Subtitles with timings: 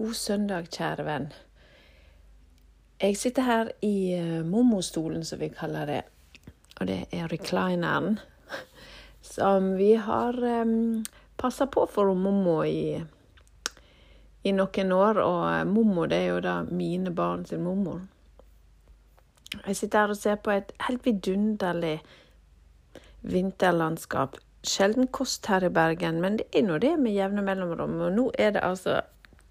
[0.00, 1.26] God søndag, kjære venn.
[3.02, 5.98] Jeg sitter her i uh, Mommostolen, som vi kaller det.
[6.80, 8.16] Og det er reclineren.
[9.34, 11.04] Som vi har um,
[11.36, 12.96] passa på for Mommo i,
[14.44, 15.20] i noen år.
[15.20, 18.00] Og uh, Mommo, det er jo da mine barn sin mormor.
[19.66, 21.98] Jeg sitter her og ser på et helt vidunderlig
[23.20, 24.40] vinterlandskap.
[24.64, 28.00] Sjelden kost her i Bergen, men det er nå det med jevne mellomrom.
[28.00, 29.02] Og nå er det altså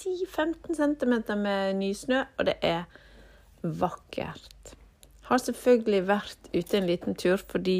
[0.00, 2.84] 10-15 cm med nysnø, og det er
[3.62, 4.74] vakkert.
[5.28, 7.78] Har selvfølgelig vært ute en liten tur fordi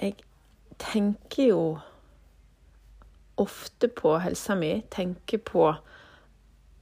[0.00, 0.14] jeg
[0.78, 1.62] tenker jo
[3.36, 4.72] ofte på helsa mi.
[4.92, 5.68] Tenker på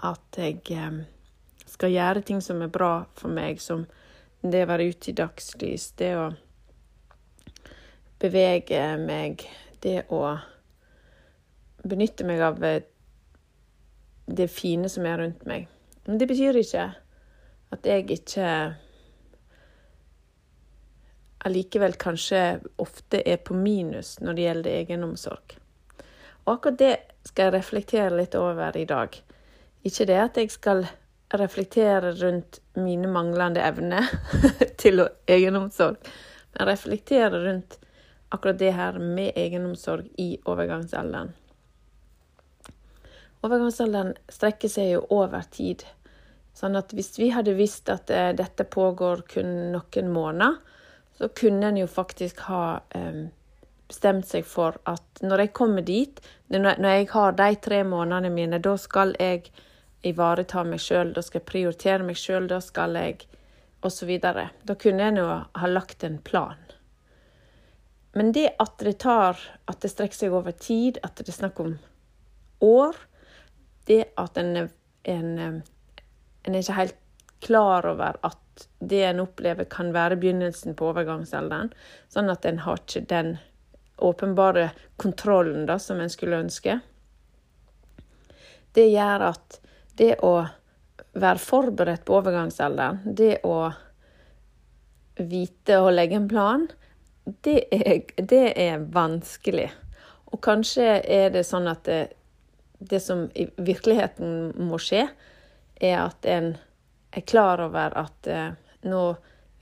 [0.04, 1.02] at jeg eh,
[1.66, 3.86] skal gjøre ting som er bra for meg, som
[4.42, 6.26] det å være ute i dagslys, det å
[8.20, 9.46] bevege meg,
[9.80, 10.36] det å
[11.84, 12.82] benytte meg av eh,
[14.26, 15.68] det fine som er rundt meg.
[16.06, 16.88] Men det betyr ikke
[17.74, 18.48] at jeg ikke
[21.44, 22.42] allikevel kanskje
[22.80, 25.56] ofte er på minus når det gjelder egenomsorg.
[26.44, 26.94] Og akkurat det
[27.24, 29.16] skal jeg reflektere litt over i dag.
[29.84, 30.84] Ikke det at jeg skal
[31.34, 34.08] reflektere rundt mine manglende evner
[34.80, 35.96] til egenomsorg,
[36.54, 37.78] men reflektere rundt
[38.34, 41.34] akkurat det her med egenomsorg i overgangsalderen.
[43.44, 45.84] Overgangsalderen strekker seg jo over tid.
[46.56, 50.60] Sånn at hvis vi hadde visst at eh, dette pågår kun noen måneder,
[51.18, 52.64] så kunne en jo faktisk ha
[52.96, 53.26] eh,
[53.90, 58.62] bestemt seg for at når jeg kommer dit, når jeg har de tre månedene mine,
[58.62, 59.50] da skal jeg
[60.04, 63.26] ivareta meg sjøl, da skal jeg prioritere meg sjøl, da skal jeg
[63.84, 64.12] osv.
[64.20, 66.60] Da kunne en jo ha lagt en plan.
[68.14, 71.58] Men det at det tar At det strekker seg over tid, at det er snakk
[71.60, 71.72] om
[72.62, 72.94] år,
[73.88, 74.68] det at en,
[75.02, 75.30] en,
[76.42, 77.00] en er ikke helt
[77.44, 78.40] klar over at
[78.78, 81.72] det en opplever, kan være begynnelsen på overgangsalderen.
[82.08, 83.36] Sånn at en har ikke den
[84.04, 86.78] åpenbare kontrollen da, som en skulle ønske.
[88.74, 89.58] Det gjør at
[89.98, 90.36] det å
[91.14, 93.70] være forberedt på overgangsalderen, det å
[95.18, 96.66] vite og legge en plan,
[97.46, 99.68] det er, det er vanskelig.
[100.34, 102.00] Og kanskje er det sånn at det,
[102.78, 105.06] det som i virkeligheten må skje,
[105.80, 106.54] er at en
[107.14, 108.50] er klar over at eh,
[108.88, 109.04] nå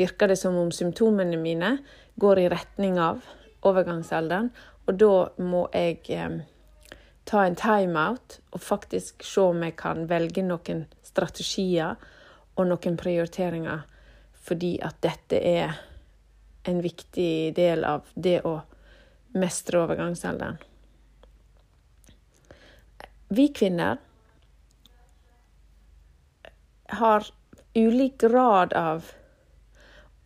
[0.01, 1.77] virker det som om symptomene mine
[2.21, 3.21] går i retning av
[3.63, 4.51] overgangsalderen,
[4.87, 5.13] og da
[5.45, 6.41] må jeg eh,
[7.29, 12.01] ta en timeout og faktisk se om jeg kan velge noen strategier
[12.57, 13.85] og noen prioriteringer,
[14.43, 15.79] fordi at dette er
[16.69, 18.59] en viktig del av det å
[19.39, 20.59] mestre overgangsalderen.
[23.33, 23.97] Vi kvinner
[26.85, 27.27] har
[27.75, 29.05] ulik grad av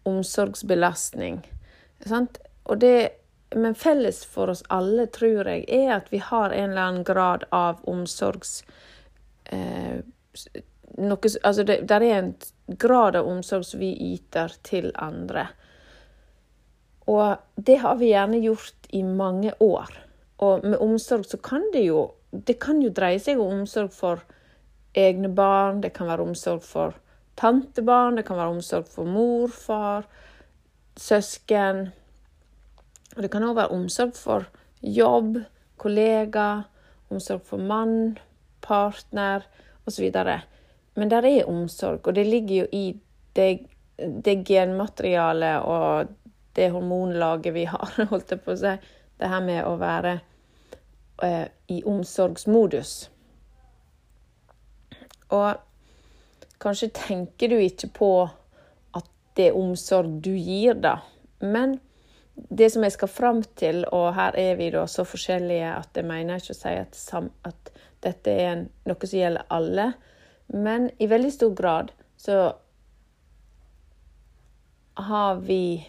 [0.03, 1.53] omsorgsbelastning.
[2.77, 3.11] Det,
[3.51, 7.47] men felles for oss alle, tror jeg, er at vi har en eller annen grad
[7.55, 8.65] av omsorgs...
[9.45, 10.03] Eh,
[10.99, 12.35] noe, altså det, der er en
[12.67, 15.47] grad av omsorg som vi yter til andre.
[17.07, 19.95] Og det har vi gjerne gjort i mange år.
[20.43, 22.09] Og med omsorg så kan det jo
[22.45, 24.23] det kan jo dreie seg om omsorg for
[24.97, 26.97] egne barn, det kan være omsorg for
[27.37, 30.07] tantebarn, det kan være omsorg for mor, far,
[30.97, 31.91] søsken.
[33.17, 34.49] Og det kan òg være omsorg for
[34.81, 35.39] jobb,
[35.81, 36.67] kollega,
[37.13, 38.17] omsorg for mann,
[38.65, 39.45] partner
[39.87, 40.11] osv.
[40.97, 42.87] Men der er omsorg, og det ligger jo i
[43.37, 43.67] det,
[44.25, 46.09] det genmaterialet og
[46.57, 48.73] det hormonlaget vi har, holdt jeg på å si.
[49.17, 50.19] Det her med å være
[51.23, 53.11] eh, i omsorgsmodus.
[55.35, 55.55] Og
[56.63, 58.11] kanskje tenker du ikke på
[58.97, 60.99] at det er omsorg du gir, da.
[61.41, 61.79] Men
[62.37, 66.09] det som jeg skal fram til, og her er vi da så forskjellige at jeg
[66.09, 67.01] mener ikke å si at,
[67.49, 67.73] at
[68.05, 69.91] dette er noe som gjelder alle,
[70.53, 72.37] men i veldig stor grad så
[74.97, 75.87] har vi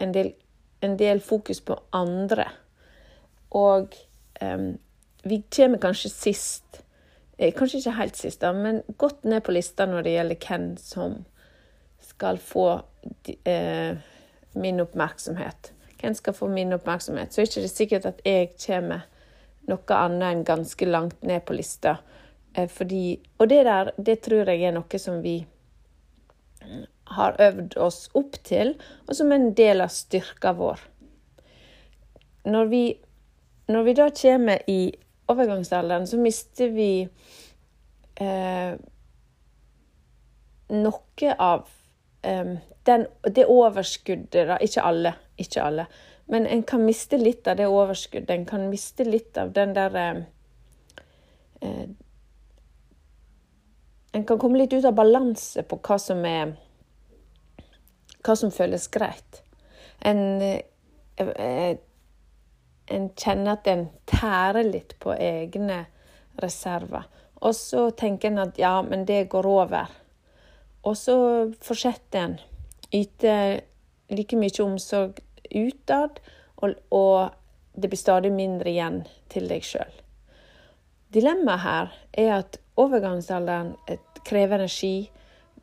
[0.00, 0.32] en del,
[0.80, 2.46] en del fokus på andre.
[3.54, 3.94] Og
[4.42, 4.72] um,
[5.24, 6.82] vi kommer kanskje sist,
[7.38, 10.66] eh, kanskje ikke helt sist, da, men godt ned på lista når det gjelder hvem
[10.80, 11.16] som
[12.04, 13.92] skal få uh,
[14.52, 15.72] min oppmerksomhet.
[16.00, 17.32] Hvem skal få min oppmerksomhet?
[17.32, 19.06] Så er det ikke sikkert at jeg kommer
[19.70, 21.96] noe annet enn ganske langt ned på lista.
[22.58, 25.38] Uh, fordi, og det der, det tror jeg er noe som vi
[27.14, 28.74] har øvd oss opp til,
[29.08, 30.80] og som er en del av styrka vår.
[32.48, 32.84] Når vi
[33.68, 34.80] når vi da kommer i
[35.28, 37.08] overgangsalderen så mister vi
[38.20, 38.74] eh,
[40.74, 41.68] noe av
[42.22, 44.58] eh, den, det overskuddet, da.
[44.60, 45.86] Ikke alle, ikke alle.
[46.26, 48.30] Men en kan miste litt av det overskuddet.
[48.30, 50.24] En kan miste litt av den der eh,
[51.60, 51.86] eh,
[54.14, 56.52] En kan komme litt ut av balanse på hva som er
[58.24, 59.42] Hva som føles greit.
[60.00, 61.76] En, eh,
[62.86, 65.84] en kjenner at en tærer litt på egne
[66.42, 67.06] reserver.
[67.44, 69.90] Og så tenker en at ja, men det går over.
[70.84, 71.16] Og så
[71.64, 72.38] fortsetter en.
[72.94, 73.60] Yter
[74.14, 75.20] like mye omsorg
[75.54, 76.20] utad,
[76.62, 77.34] og, og
[77.74, 79.02] det blir stadig mindre igjen
[79.32, 79.90] til deg sjøl.
[81.14, 83.74] Dilemmaet her er at overgangsalderen
[84.26, 85.10] krever energi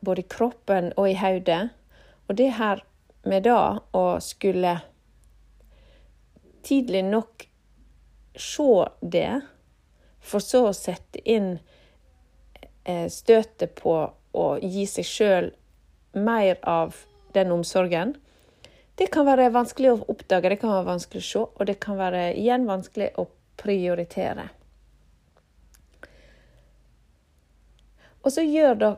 [0.04, 1.70] både i kroppen og i hodet.
[2.28, 2.82] Og det her
[3.28, 4.78] med da å skulle
[6.62, 7.46] tidlig nok
[8.38, 9.40] se det,
[10.22, 11.56] for så å sette inn
[12.84, 13.96] eh, støtet på
[14.32, 15.50] å gi seg sjøl
[16.12, 16.96] mer av
[17.34, 18.14] den omsorgen,
[18.94, 21.96] det kan være vanskelig å oppdage, det kan være vanskelig å se, og det kan
[21.98, 23.26] være igjen vanskelig å
[23.60, 24.50] prioritere.
[28.22, 28.90] Og så gjør da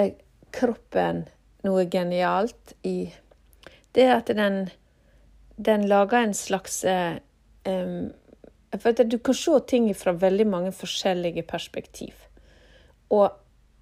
[0.00, 0.16] eh,
[0.54, 1.26] kroppen
[1.66, 3.12] noe genialt i
[3.94, 4.68] Det at den,
[5.58, 8.12] den lager en slags um,
[8.78, 12.14] For at du kan se ting fra veldig mange forskjellige perspektiv.
[13.10, 13.30] Og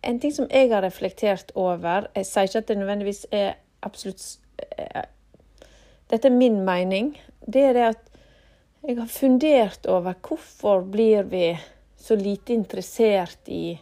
[0.07, 4.23] en ting som jeg har reflektert over Jeg sier ikke at det nødvendigvis er absolutt
[6.11, 7.17] dette er min mening.
[7.41, 8.05] Det er det at
[8.87, 11.49] jeg har fundert over hvorfor blir vi
[11.99, 13.79] så lite interessert i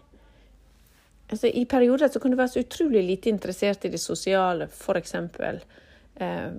[1.29, 5.15] altså I perioder så kan du være så utrolig lite interessert i det sosiale, f.eks.
[5.15, 6.51] Eh,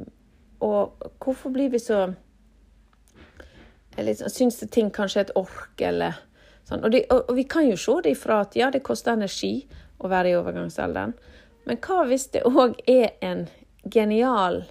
[0.65, 2.07] og hvorfor blir vi så
[3.97, 6.17] liksom, Syns ting kanskje er et ork, eller
[6.67, 6.83] sånn.
[6.83, 9.67] Og, de, og, og, vi kan jo se det ifra at ja, det koster energi
[10.03, 11.15] å være i overgangsalderen.
[11.65, 13.45] Men hva hvis det òg er en
[13.91, 14.63] genial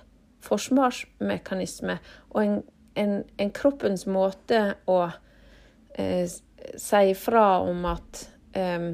[0.44, 1.99] forsvarsmekanisme
[2.35, 2.58] og en,
[3.00, 4.99] en, en, kroppens måte å
[5.97, 8.26] eh, si fra om at
[8.58, 8.90] eh,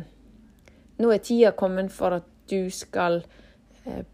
[1.01, 3.23] nå er tida kommet for at du skal
[3.85, 4.05] eh,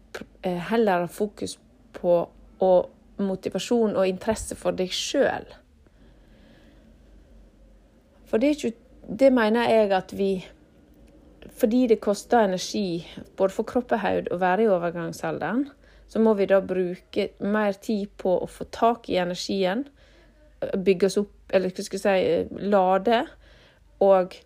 [0.41, 1.57] eh heller ha fokus
[1.93, 2.17] på
[2.63, 5.47] og motivasjon og interesse for deg sjøl.
[8.27, 8.73] For det, ikke,
[9.07, 10.31] det mener jeg at vi
[11.57, 13.07] fordi det koster energi
[13.37, 15.63] både for kropp og hode å være i overgangsalderen,
[16.07, 19.85] så må vi da bruke mer tid på å få tak i energien,
[20.59, 23.23] bygge oss opp, eller hva skal jeg si, lade,
[24.03, 24.37] og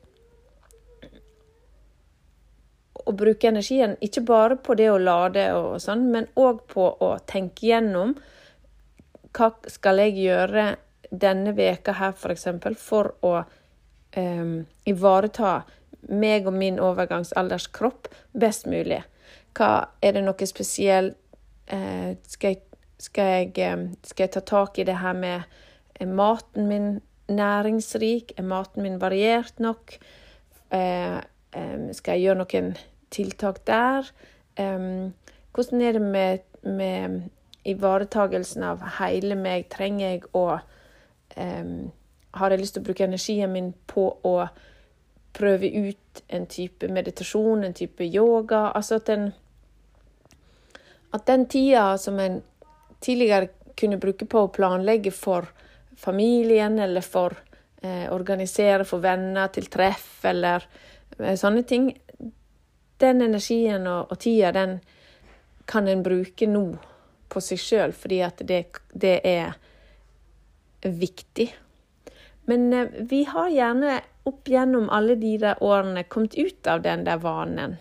[3.11, 7.13] å bruke energien ikke bare på det å lade og sånn, men òg på å
[7.29, 8.15] tenke gjennom
[9.31, 10.65] hva skal jeg gjøre
[11.11, 13.33] denne veka her, f.eks., for, for å
[14.17, 15.61] um, ivareta
[16.11, 19.01] meg og min overgangsalderskropp best mulig.
[19.55, 21.17] Hva Er det noe spesielt
[21.71, 22.61] Eh, skal jeg,
[22.99, 25.41] skal, jeg, eh, skal jeg ta tak i det her med
[26.01, 28.33] Er maten min næringsrik?
[28.37, 29.97] Er maten min variert nok?
[30.71, 31.19] Eh,
[31.93, 32.71] skal jeg gjøre noen
[33.11, 34.07] tiltak der?
[34.55, 37.21] Hvordan er det med, med
[37.67, 39.69] ivaretagelsen av hele meg?
[39.71, 40.45] Trenger jeg å
[41.35, 44.35] Har jeg lyst til å bruke energien min på å
[45.35, 48.69] prøve ut en type meditasjon, en type yoga?
[48.75, 49.31] Altså at en
[51.11, 52.41] at den tida som en
[52.99, 53.49] tidligere
[53.79, 55.49] kunne bruke på å planlegge for
[55.97, 57.35] familien, eller for
[57.83, 60.63] eh, organisere for venner til treff, eller
[61.19, 61.91] eh, sånne ting
[63.01, 64.79] Den energien og, og tida, den
[65.69, 66.65] kan en bruke nå
[67.31, 69.55] på seg sjøl, fordi at det, det, er
[70.81, 71.47] viktig.
[72.49, 77.07] Men eh, vi har gjerne opp gjennom alle de der årene kommet ut av den
[77.07, 77.79] der vanen.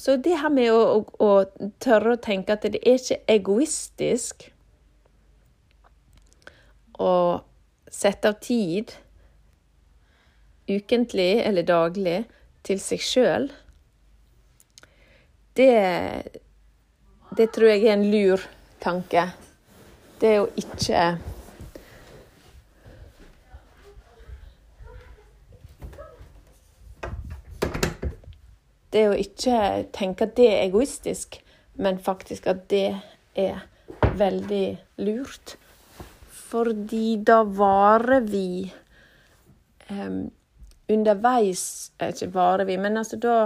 [0.00, 4.46] Så det her med å, å, å, tørre å tenke at det er ikke egoistisk
[7.00, 7.12] å
[7.90, 8.94] sette av tid
[10.70, 12.18] ukentlig eller daglig
[12.66, 13.50] til seg sjøl,
[15.58, 15.72] det,
[17.36, 18.44] det tror jeg er en lur
[18.80, 19.26] tanke.
[20.20, 21.04] Det å ikke
[28.90, 29.56] Det å ikke
[29.94, 31.36] tenke at det er egoistisk,
[31.78, 32.88] men faktisk at det
[33.38, 33.60] er
[34.18, 34.66] veldig
[35.06, 35.54] lurt.
[36.50, 38.66] Fordi da varer vi
[39.94, 40.24] um,
[40.92, 43.36] underveis Ikke varer vi, men altså da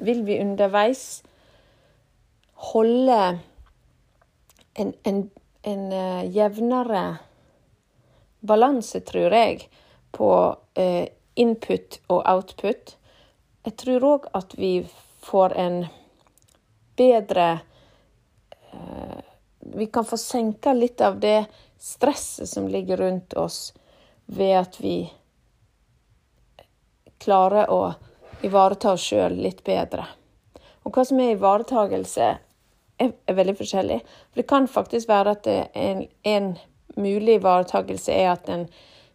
[0.00, 1.22] vil vi underveis
[2.70, 3.38] holde
[4.74, 5.30] en, en,
[5.62, 7.02] en uh, jevnere
[8.40, 9.68] balanse, tror jeg,
[10.10, 12.96] på eh, input og output.
[13.64, 14.72] Jeg tror òg at vi
[15.24, 15.82] får en
[16.96, 17.48] bedre
[18.72, 19.18] eh,
[19.70, 21.44] Vi kan få senka litt av det
[21.78, 23.72] stresset som ligger rundt oss,
[24.26, 25.12] ved at vi
[27.20, 27.82] klarer å
[28.46, 30.06] ivareta oss sjøl litt bedre.
[30.84, 32.28] Og hva som er ivaretagelse,
[33.00, 34.00] er, veldig forskjellig.
[34.30, 36.52] For det kan faktisk være at en, en
[36.96, 38.66] mulig ivaretagelse er at en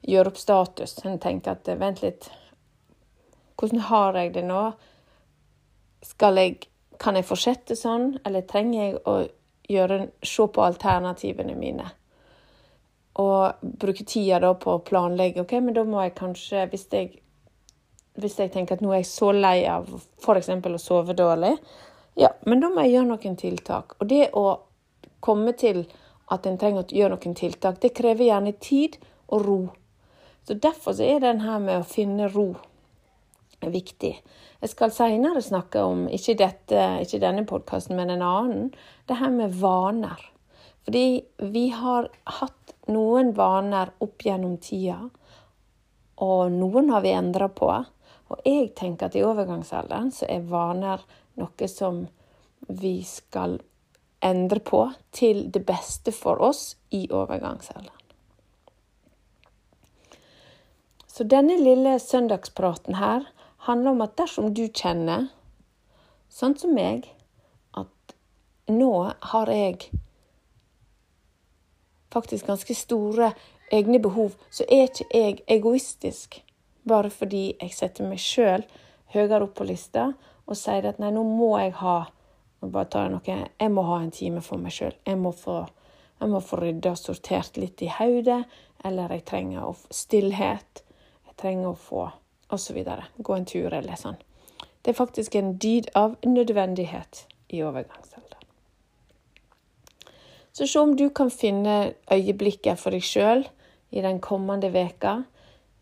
[0.06, 0.98] gjør opp status.
[1.06, 2.30] En tenker at vent litt,
[3.58, 4.62] hvordan har jeg det nå?
[6.06, 6.70] Skal jeg,
[7.02, 9.16] kan jeg fortsette sånn, eller trenger jeg å
[9.72, 11.90] gjøre, se på alternativene mine?
[13.22, 15.46] Og bruke tida da på å planlegge.
[15.46, 17.14] OK, men da må jeg kanskje, hvis jeg,
[18.22, 19.90] hvis jeg tenker at nå er jeg så lei av
[20.24, 20.50] f.eks.
[20.50, 21.56] å sove dårlig,
[22.16, 23.98] ja, men da må jeg gjøre noen tiltak.
[24.00, 24.46] Og det å
[25.26, 25.84] komme til
[26.32, 28.96] at en trenger å gjøre noen tiltak, det krever gjerne tid
[29.28, 29.60] og ro.
[30.48, 32.54] Så Derfor så er den her med å finne ro
[33.72, 34.14] viktig.
[34.62, 38.72] Jeg skal seinere snakke om, ikke, dette, ikke denne podkasten, men en annen,
[39.10, 40.22] det her med vaner.
[40.86, 45.00] Fordi vi har hatt noen vaner opp gjennom tida,
[46.22, 47.72] og noen har vi endra på.
[48.36, 51.04] Og jeg tenker at i overgangsalderen så er vaner
[51.39, 52.04] noe som
[52.68, 53.60] vi skal
[54.25, 54.82] endre på
[55.15, 58.01] til det beste for oss i overgangsalderen.
[61.08, 63.24] Så denne lille søndagspraten her
[63.70, 65.30] handler om at dersom du kjenner,
[66.27, 67.08] sånn som meg,
[67.72, 68.15] at
[68.68, 68.92] nå
[69.32, 69.88] har jeg
[72.12, 73.32] faktisk ganske store
[73.72, 76.42] egne behov, så er ikke jeg egoistisk
[76.88, 78.65] bare fordi jeg setter meg sjøl
[79.13, 80.12] høyere opp på lista
[80.46, 81.98] og sier at nei, nå må jeg ha
[82.62, 83.22] bare ta noe,
[83.60, 84.94] jeg må ha en time for meg sjøl.
[85.06, 88.44] Jeg, jeg, må få rydda og sortert litt i hodet.
[88.86, 90.84] Eller jeg trenger stillhet.
[91.25, 92.08] Jeg trenger å få
[92.54, 92.82] osv.
[93.18, 94.18] Gå en tur eller sånn.
[94.82, 98.44] Det er faktisk en dyd av nødvendighet i overgangsalderen.
[100.56, 103.44] Så se om du kan finne øyeblikket for deg sjøl
[103.92, 105.24] i den kommende veka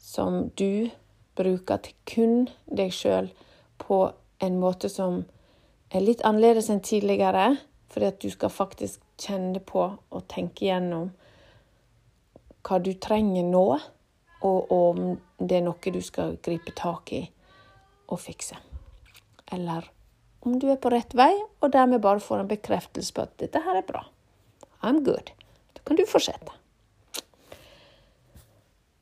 [0.04, 0.90] som du
[1.38, 2.36] bruker til kun
[2.68, 3.30] deg sjøl
[3.82, 4.00] på
[4.44, 5.24] en måte som
[5.94, 7.54] er litt annerledes enn tidligere,
[7.94, 11.12] fordi at du skal faktisk kjenne på og tenke gjennom
[12.64, 13.66] hva du trenger nå,
[14.44, 15.04] og om
[15.40, 17.22] det er noe du skal gripe tak i
[18.12, 18.58] og fikse.
[19.56, 19.88] Eller
[20.44, 21.32] om du er på rett vei,
[21.62, 24.04] og dermed bare får en bekreftelse på at 'dette her er bra'.
[24.84, 25.32] I'm good.
[25.76, 26.63] Da kan du fortsette.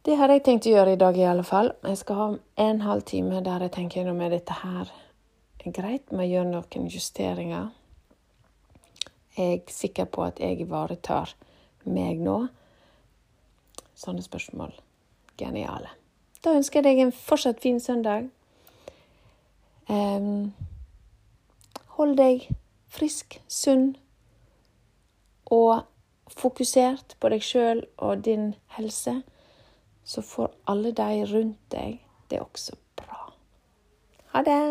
[0.02, 1.68] Det har jeg tenkt å gjøre i dag i alle fall.
[1.86, 2.28] Jeg skal ha
[2.64, 4.90] en halv time der jeg tenker gjennom dette her
[5.62, 7.70] er greit med å gjøre noen justeringer.
[9.38, 11.36] Jeg er sikker på at jeg ivaretar
[11.86, 12.48] meg nå.
[13.94, 14.74] Sånne spørsmål.
[15.38, 15.94] Geniale.
[16.42, 18.32] Da ønsker jeg deg en fortsatt fin søndag.
[19.86, 20.54] Um,
[21.98, 22.48] hold deg
[22.90, 23.92] frisk, sunn
[25.52, 25.86] og
[26.34, 29.20] fokusert på deg sjøl og din helse
[30.12, 32.02] så får alle de rundt deg
[32.32, 33.22] det også bra.
[34.36, 34.62] Ha det!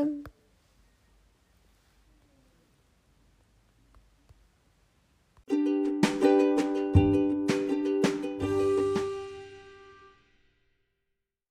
[5.50, 5.79] thank